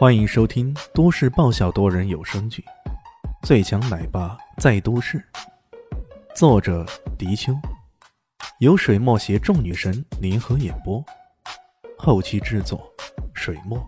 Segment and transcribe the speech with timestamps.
[0.00, 2.64] 欢迎收听都市爆笑多人有声剧
[3.46, 5.18] 《最强奶爸在都市》，
[6.34, 6.86] 作者：
[7.18, 7.52] 迪秋，
[8.60, 11.04] 由水墨携众女神联合演播，
[11.98, 12.90] 后期制作：
[13.34, 13.78] 水墨。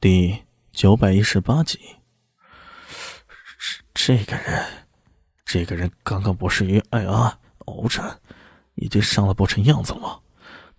[0.00, 0.42] 第
[0.72, 1.78] 九百一十八集，
[3.92, 4.64] 这个人，
[5.44, 8.18] 这个人刚刚不是与艾阿鏖战，
[8.76, 10.20] 已经伤的不成样子了吗？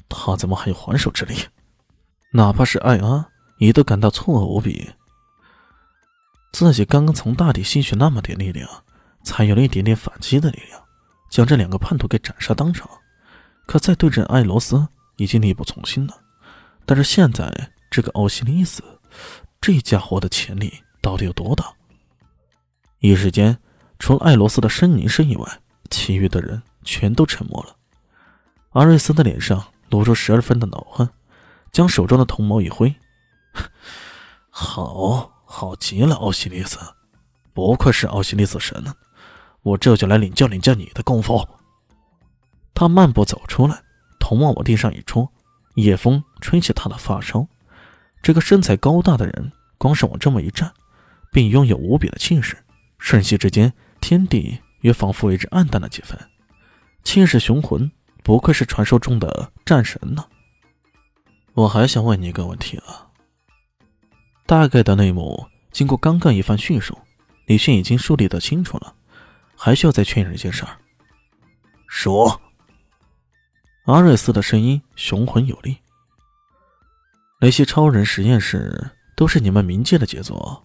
[0.09, 1.35] 他怎么还有还手之力？
[2.33, 4.89] 哪怕是艾阿，也都感到错愕无比。
[6.53, 8.69] 自己刚刚从大地吸取那么点力量，
[9.23, 10.81] 才有了一点点反击的力量，
[11.29, 12.89] 将这两个叛徒给斩杀当场。
[13.67, 16.17] 可再对阵艾罗斯，已经力不从心了。
[16.85, 18.81] 但是现在这个奥西里斯，
[19.59, 21.65] 这家伙的潜力到底有多大？
[22.99, 23.57] 一时间，
[23.99, 27.75] 除了艾罗斯的呻吟声以外，其余的人全都沉默了。
[28.71, 31.09] 阿瑞斯的脸上露出十二分的恼恨。
[31.71, 32.93] 将手中的铜矛一挥，
[34.49, 36.77] 好好极了，奥西里斯，
[37.53, 38.93] 不愧是奥西里斯神呢，
[39.61, 41.47] 我这就来领教领教你的功夫。
[42.73, 43.83] 他漫步走出来，
[44.19, 45.31] 铜矛往地上一戳，
[45.75, 47.47] 夜风吹起他的发梢。
[48.21, 50.71] 这个身材高大的人，光是往这么一站，
[51.31, 52.57] 并拥有无比的气势。
[52.97, 56.17] 瞬息之间，天地也仿佛为之暗淡了几分。
[57.03, 57.91] 气势雄浑，
[58.23, 60.25] 不愧是传说中的战神呢。
[61.53, 63.07] 我还想问你一个问题啊。
[64.45, 66.97] 大概的内幕，经过刚刚一番叙述，
[67.45, 68.93] 李迅已经梳理的清楚了，
[69.55, 70.77] 还需要再确认一件事儿。
[71.87, 72.41] 说。
[73.85, 75.75] 阿瑞斯的声音雄浑有力。
[77.41, 80.63] 那些超人实验室都是你们冥界的杰作，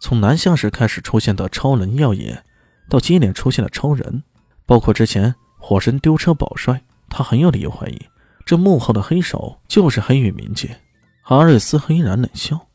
[0.00, 2.44] 从南向时开始出现的超能药业，
[2.88, 4.22] 到接连出现的超人，
[4.64, 8.00] 包括之前火神丢车保帅，他很有理由怀疑。
[8.46, 10.80] 这幕后的黑手就是黑羽冥界。
[11.24, 12.68] 阿瑞斯黑然冷笑：“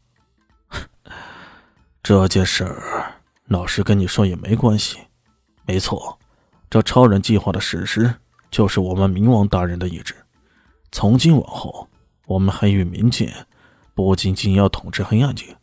[2.03, 4.99] 这件事儿，老实跟你说也没关系。
[5.65, 6.19] 没错，
[6.69, 8.13] 这超人计划的实施
[8.49, 10.13] 就是我们冥王大人的意志。
[10.91, 11.87] 从今往后，
[12.25, 13.33] 我们黑羽冥界
[13.93, 15.55] 不仅仅要统治黑暗界，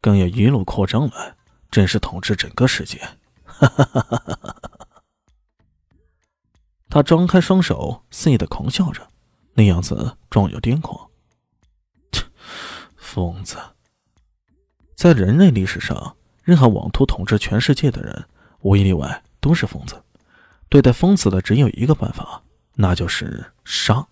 [0.00, 1.36] 更要一路扩张来，
[1.70, 2.98] 正式统治整个世界。”
[3.46, 4.56] 哈哈哈哈哈！
[6.90, 9.06] 他张开双手，肆意的狂笑着。
[9.54, 11.08] 那样子壮有癫狂，
[12.96, 13.56] 疯子！
[14.96, 18.26] 在人类历史上，任何妄图统治全世界的人，
[18.60, 20.02] 无一例外都是疯子。
[20.68, 22.42] 对待疯子的只有一个办法，
[22.74, 24.06] 那就是杀。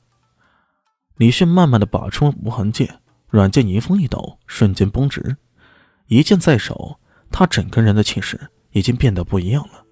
[1.17, 5.37] 李迅慢慢的拔出无痕剑，软剑迎风一抖，瞬间绷直，
[6.07, 9.85] 一剑在手，他整个人的气势已经变得不一样了。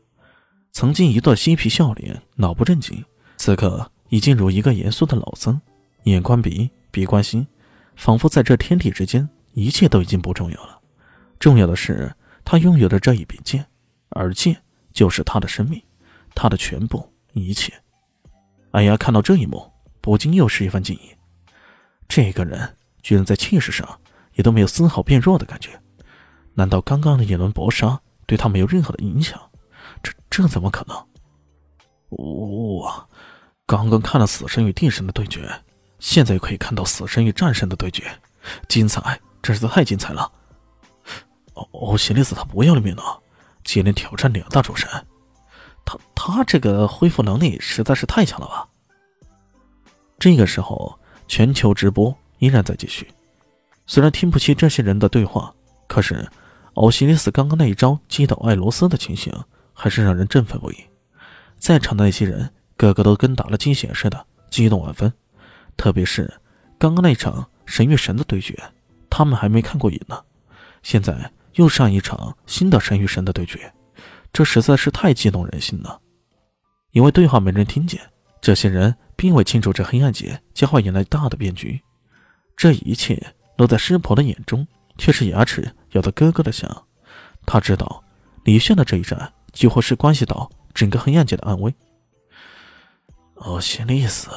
[0.70, 3.04] 曾经一段嬉皮笑脸、脑不正经，
[3.36, 3.90] 此刻。
[4.10, 5.60] 已经如一个严肃的老僧，
[6.02, 7.46] 眼观鼻，鼻观心，
[7.96, 10.78] 仿佛在这天地之间，一切都已经不重要了。
[11.38, 13.64] 重要的是，他拥有的这一柄剑，
[14.10, 14.60] 而剑
[14.92, 15.80] 就是他的生命，
[16.34, 17.72] 他的全部一切。
[18.72, 19.70] 艾雅看到这一幕，
[20.00, 21.10] 不禁又是一番惊异。
[22.08, 23.88] 这个人居然在气势上
[24.34, 25.80] 也都没有丝毫变弱的感觉，
[26.54, 29.40] 难道刚刚的一轮搏杀对他没有任何的影响？
[30.02, 30.96] 这这怎么可能？
[32.08, 32.59] 我。
[33.70, 35.48] 刚刚看了死神与地神的对决，
[36.00, 38.02] 现在又可以看到死神与战神的对决，
[38.66, 40.28] 精彩，真是太精彩了！
[41.54, 43.20] 哦，西里斯他不要了命了，
[43.62, 44.90] 接连挑战两大主神，
[45.84, 48.66] 他他这个恢复能力实在是太强了吧！
[50.18, 50.98] 这个时候，
[51.28, 53.08] 全球直播依然在继续，
[53.86, 55.54] 虽然听不清这些人的对话，
[55.86, 56.28] 可是
[56.74, 59.32] 奥西里斯刚刚那一招击倒艾罗斯的情形，
[59.72, 60.76] 还是让人振奋不已。
[61.56, 62.52] 在场的那些人。
[62.80, 65.12] 个个都跟打了鸡血似的，激动万分。
[65.76, 66.32] 特别是
[66.78, 68.58] 刚刚那场神与神的对决，
[69.10, 70.18] 他们还没看过瘾呢。
[70.82, 73.70] 现在又上一场新的神与神的对决，
[74.32, 76.00] 这实在是太激动人心了。
[76.92, 78.00] 因为对话没人听见，
[78.40, 81.78] 这些人并未清楚这黑暗节将会引来大的变局。
[82.56, 84.66] 这一切落在师婆的眼中，
[84.96, 86.86] 却是牙齿咬得咯咯的响。
[87.44, 88.02] 他知道
[88.44, 91.74] 李炫的这一战几乎是关系到整个黑暗界的安危。
[93.40, 94.28] 奥西里斯，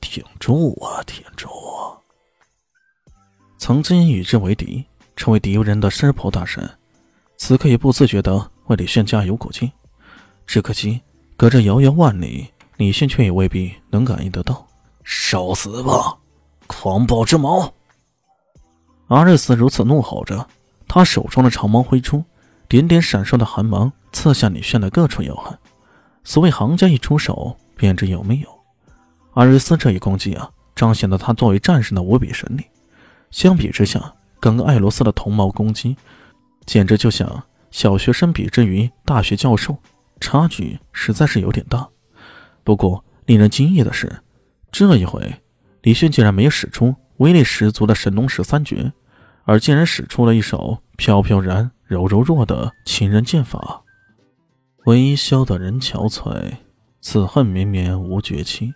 [0.00, 1.48] 挺住啊，挺住！
[3.58, 4.84] 曾经与之为敌、
[5.16, 6.70] 成为敌人的湿婆大神，
[7.36, 9.70] 此刻也不自觉的为李炫加油鼓劲。
[10.46, 11.00] 只可惜，
[11.36, 12.46] 隔着遥遥万里，
[12.76, 14.64] 李炫却也未必能感应得到。
[15.02, 16.16] 受死吧，
[16.68, 17.74] 狂暴之矛！
[19.08, 20.46] 阿瑞斯如此怒吼着，
[20.86, 22.22] 他手中的长矛挥出，
[22.68, 25.58] 点点闪烁的寒芒刺向李炫的各处要害。
[26.22, 27.58] 所谓行家一出手。
[27.76, 28.48] 便知有没有，
[29.34, 32.64] 阿瑞斯这一攻击啊，彰显了他作为战神的无比神力。
[33.30, 35.96] 相比之下，刚刚艾罗斯的同谋攻击，
[36.66, 39.76] 简直就像小学生比之于大学教授，
[40.20, 41.88] 差距实在是有点大。
[42.62, 44.22] 不过，令人惊异的是，
[44.70, 45.42] 这一回
[45.82, 48.92] 李迅竟然没有使出威力十足的神龙十三绝，
[49.44, 53.82] 而竟然使出了一手飘飘然、柔柔弱的情人剑法。
[54.84, 56.52] 微笑的人憔悴，
[57.02, 58.72] 此恨绵绵无绝期，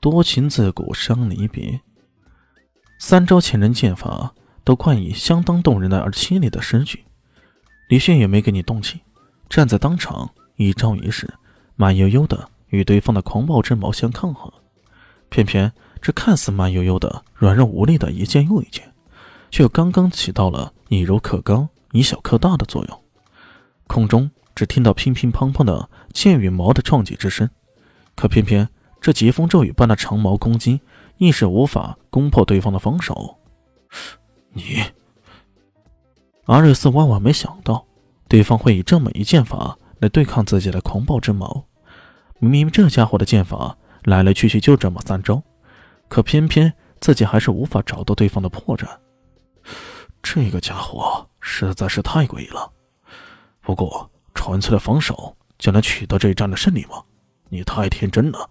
[0.00, 1.82] 多情自古伤离别。
[2.98, 4.34] 三招前人剑法
[4.64, 7.04] 都冠以相当动人的而凄厉的诗句，
[7.88, 9.00] 李迅也没给你动气，
[9.50, 11.32] 站在当场一招一式，
[11.76, 14.50] 慢悠悠的与对方的狂暴之矛相抗衡。
[15.28, 15.70] 偏偏
[16.00, 18.90] 这看似慢悠悠的、软弱无力的一剑又一剑，
[19.50, 23.02] 却刚刚起到了以柔克刚、以小克大的作用。
[23.86, 24.30] 空中
[24.60, 27.48] 只听到乒乒乓乓的剑与矛的撞击之声，
[28.14, 28.68] 可偏偏
[29.00, 30.82] 这疾风骤雨般的长矛攻击。
[31.16, 33.38] 亦是无法攻破对方的防守。
[34.52, 34.82] 你，
[36.44, 37.86] 阿瑞斯万万没想到，
[38.28, 41.64] 对方会以这么一剑法来对抗自己的狂暴之矛。
[42.38, 45.42] 明明这家伙的剑法来来去去就这么三招，
[46.08, 46.70] 可偏偏
[47.00, 48.86] 自己还是无法找到对方的破绽。
[50.22, 52.70] 这个家伙实在是太诡异了。
[53.62, 54.10] 不过，
[54.40, 57.02] 纯粹的防守就能取得这一战的胜利吗？
[57.50, 58.48] 你太天真了。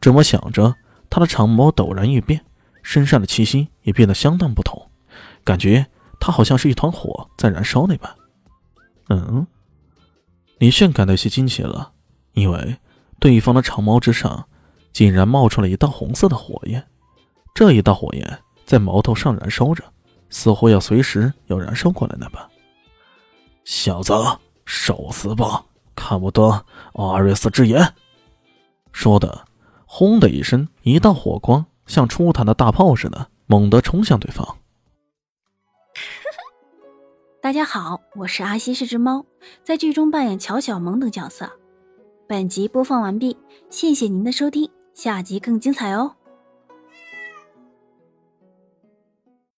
[0.00, 0.74] 这么想着。
[1.12, 2.40] 他的长矛陡然一变，
[2.84, 4.80] 身上的气息也变得相当不同，
[5.42, 5.84] 感觉
[6.20, 8.14] 他好像是一团火在燃烧那般。
[9.08, 9.44] 嗯，
[10.58, 11.90] 李炫感到有些惊奇了，
[12.34, 12.76] 因为
[13.18, 14.46] 对方的长矛之上
[14.92, 16.86] 竟然冒出了一道红色的火焰，
[17.52, 19.82] 这一道火焰在矛头上燃烧着，
[20.28, 22.48] 似乎要随时要燃烧过来那般。
[23.64, 24.12] 小子，
[24.72, 25.64] 受死吧！
[25.96, 27.92] 看不得阿瑞斯之眼。
[28.92, 29.46] 说的。
[29.84, 34.58] 轰的一声，一道火光像出膛的大炮似的，猛地冲向对方。
[37.42, 39.26] 大家好，我是阿西，是只猫，
[39.64, 41.50] 在剧中扮演乔小萌等角色。
[42.28, 43.36] 本集播放完毕，
[43.68, 46.14] 谢谢您的收听，下集更精彩哦。